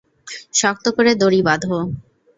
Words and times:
শক্ত 0.53 0.85
করে 0.95 1.11
দড়ি 1.21 1.41
বাঁধো। 1.47 1.77